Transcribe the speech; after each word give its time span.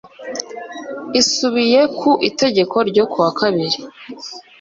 isubiye 1.21 1.81
ku 1.97 2.11
itegeko 2.29 2.75
ryo 2.89 3.05
kuwa 3.11 3.29
kabiri 3.39 3.77